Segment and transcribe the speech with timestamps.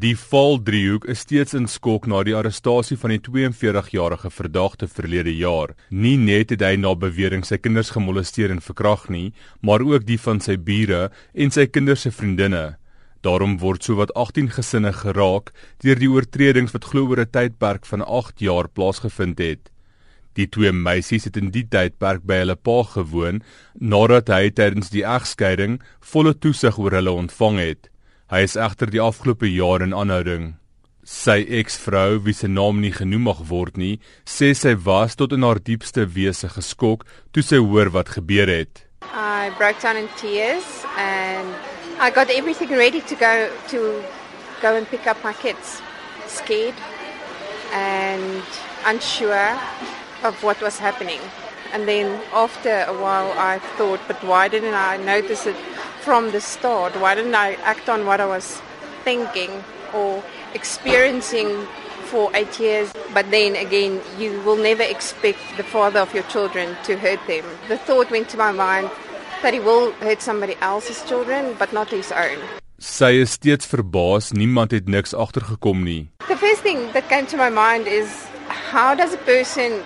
[0.00, 5.74] Die Valdriehoek is steeds in skok na die arrestasie van die 42-jarige verdagte verlede jaar.
[5.90, 10.16] Nie net het hy na bewering sy kinders gemolesteer en verkrag nie, maar ook die
[10.22, 12.78] van sy bure en sy kinders se vriendinne.
[13.26, 15.52] Daarom word sowat 18 gesinne geraak
[15.84, 19.68] deur die oortredings wat glo oor 'n tydperk van 8 jaar plaasgevind het.
[20.32, 23.42] Die twee meisies het in die tydperk by hulle pa gewoon
[23.74, 27.90] nadat hy tydens die egskeiding volle toesig oor hulle ontvang het.
[28.30, 30.52] Hy is egter die afgelope jaar in aanhouding.
[31.02, 35.42] Sy eksvrou, wie se naam nie genoem mag word nie, sê sy was tot in
[35.42, 37.02] haar diepste wese geskok
[37.34, 38.84] toe sy hoor wat gebeur het.
[39.10, 41.50] I broke down in tears and
[41.98, 43.80] I got everything ready to go to
[44.62, 45.82] go and pick up my kids.
[46.28, 46.78] Scared
[47.74, 48.46] and
[48.86, 49.58] unsure
[50.22, 51.18] of what was happening.
[51.74, 55.56] And then after a while I thought, but why didn't I notice it
[56.00, 56.94] from the start?
[56.96, 58.60] Why didn't I act on what I was
[59.04, 59.50] thinking
[59.94, 60.22] or
[60.54, 61.66] experiencing
[62.10, 62.92] for eight years?
[63.14, 67.44] But then again, you will never expect the father of your children to hurt them.
[67.68, 68.90] The thought went to my mind
[69.42, 72.38] that he will hurt somebody else's children, but not his own.
[72.80, 76.08] Sy is steeds verbaas, niemand het niks agtergekom nie.
[76.28, 78.08] The first thing that came to my mind is
[78.72, 79.82] how does a person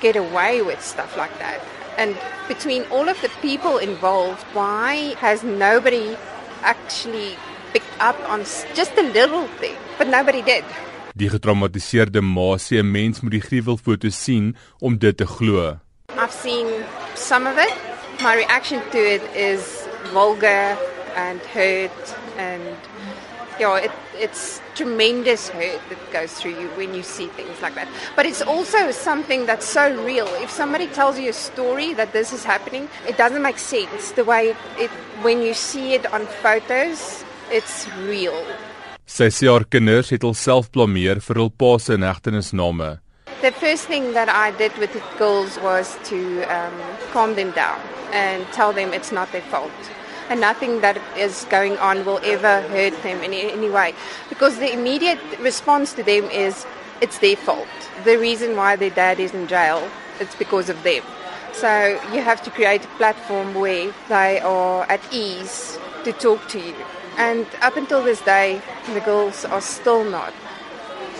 [0.00, 1.60] get away with stuff like that?
[1.98, 2.16] And
[2.48, 6.16] between all of the people involved, why has nobody
[6.62, 7.36] actually
[7.72, 8.40] picked up on
[8.74, 9.76] just a little thing?
[9.98, 10.64] But nobody did.
[11.16, 15.80] Die getraumatiseerde ma sê 'n mens moet die gruwelfoto sien om dit te glo.
[16.18, 17.72] I've seen some of it.
[18.20, 20.76] My reaction to it is vulgar
[21.16, 22.62] and hurt and
[23.58, 27.88] yeah, it, it's tremendous hurt that goes through you when you see things like that.
[28.14, 30.26] But it's also something that's so real.
[30.42, 34.12] If somebody tells you a story that this is happening, it doesn't make sense.
[34.12, 34.90] The way it, it
[35.22, 38.36] when you see it on photos, it's real.
[39.06, 42.98] Sy sê haar kinders het hulself blameer vir hul pa se inhegtenisname.
[43.40, 46.74] The first thing that I did with the girls was to um,
[47.12, 47.78] calm them down
[48.12, 49.70] and tell them it's not their fault.
[50.28, 53.94] And nothing that is going on will ever hurt them in any way.
[54.28, 56.66] Because the immediate response to them is
[57.00, 57.68] it's their fault.
[58.04, 59.88] The reason why their dad is in jail,
[60.20, 61.02] it's because of them.
[61.52, 66.60] So you have to create a platform where they are at ease to talk to
[66.60, 66.74] you.
[67.16, 68.60] And up until this day,
[68.92, 70.32] the girls are still not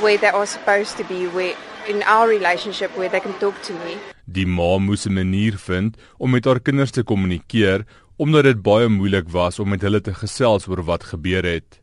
[0.00, 1.54] where they are supposed to be, where
[1.88, 3.96] in our relationship where they can talk to me.
[4.24, 7.84] Die ma moes 'n manier vind om met haar kinders te kommunikeer
[8.16, 11.80] omdat dit baie moeilik was om met hulle te gesels oor wat gebeur het.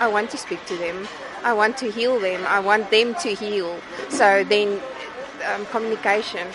[0.00, 1.06] I want to speak to them.
[1.44, 2.40] I want to heal them.
[2.44, 3.76] I want them to heal.
[4.08, 4.68] So then
[5.48, 6.46] um, communication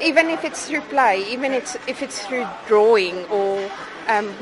[0.00, 3.70] even if it's through play, even it's, if it's through drawing or
[4.08, 4.32] um,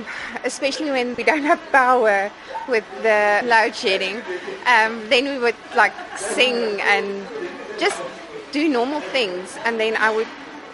[0.44, 2.30] especially when we don't have power
[2.68, 4.16] with the load shedding,
[4.66, 7.26] um, then we would like sing and
[7.78, 8.00] just
[8.52, 10.28] do normal things and then I would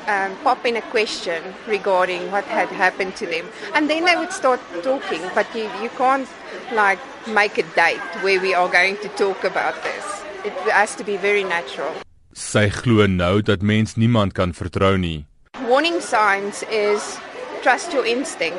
[0.06, 3.46] um, pop in a question regarding what had happened to them.
[3.74, 6.28] And then they would start talking, but you, you can't
[6.72, 10.22] like make a date where we are going to talk about this.
[10.44, 11.94] It has to be very natural.
[12.34, 15.24] Sy glo nou dat mens niemand kan vertrou nie.
[15.70, 17.16] Warning signs is
[17.62, 18.58] trust your instinct.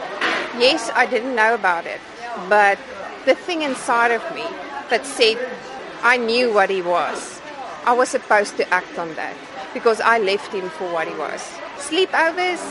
[0.57, 1.99] Yes, I didn't know about it,
[2.47, 2.79] but
[3.25, 4.47] the thing inside of me
[4.89, 5.37] that said
[6.03, 7.41] I knew what he was.
[7.85, 9.35] I was supposed to act on that.
[9.75, 11.41] because I left him for what he was.
[11.77, 12.63] Sleepovers,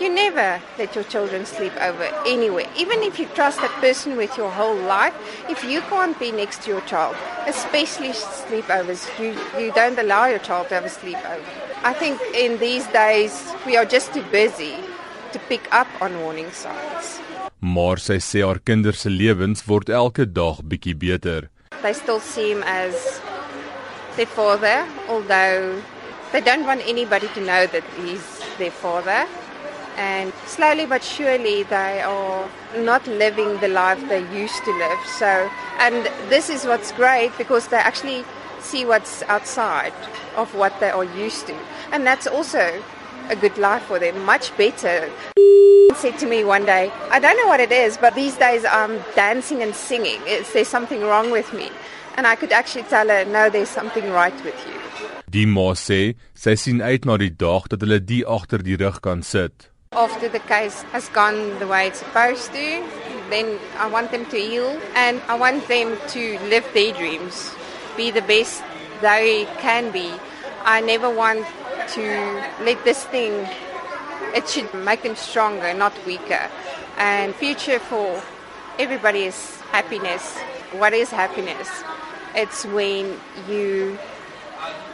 [0.00, 2.66] you never let your children sleep over anywhere.
[2.74, 5.14] Even if you trust that person with your whole life,
[5.50, 8.12] if you can't be next to your child, especially
[8.48, 11.44] sleepovers, you, you don't allow your child to have a sleepover.
[11.84, 14.76] I think in these days we are just too busy
[15.32, 17.20] to pick up on warning signs.
[17.60, 21.50] Maar sy sê haar kinders se lewens word elke dag bietjie beter.
[21.82, 23.20] They still see him as
[24.16, 25.80] their father, although
[26.30, 29.26] They don't want anybody to know that he's their father.
[29.96, 32.46] And slowly but surely, they are
[32.76, 34.98] not living the life they used to live.
[35.06, 38.24] So, and this is what's great because they actually
[38.60, 39.94] see what's outside
[40.36, 41.56] of what they are used to.
[41.92, 42.82] And that's also
[43.30, 45.10] a good life for them, much better.
[45.96, 49.02] said to me one day, I don't know what it is, but these days I'm
[49.16, 50.20] dancing and singing.
[50.26, 51.70] Is there something wrong with me?
[52.18, 54.74] And I could actually tell her, no, there's something right with you.
[55.30, 58.96] Die ma sê sy sien uit na die dag dat hulle die agter die rug
[59.04, 59.68] kan sit.
[59.92, 62.66] After the case has gone the way it's supposed to,
[63.30, 64.66] then I want them to heal
[64.96, 67.54] and I want them to live their dreams,
[67.96, 68.66] be the best
[69.00, 70.10] they can be.
[70.64, 71.46] I never want
[71.94, 72.04] to
[72.66, 73.46] let this thing
[74.34, 76.50] it should make them stronger, not weaker.
[76.98, 78.20] And future for
[78.76, 79.38] everybody is
[79.70, 80.34] happiness
[80.72, 81.68] what is happiness?
[82.34, 83.16] It's when
[83.48, 83.98] you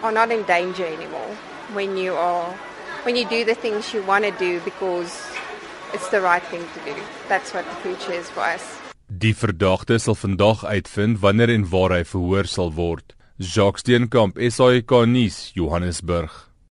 [0.03, 1.37] are not in danger anymore.
[1.73, 2.55] When you are
[3.03, 5.13] when you do the things you want to do because
[5.93, 7.01] it's the right thing to do.
[7.29, 8.63] That's what the future is for us.
[9.09, 13.13] Die verdagte sal vandag uitvind wanneer en waar hy verhoor sal word.
[13.37, 16.33] Jacques Steenkamp, SAK nuus, Johannesburg.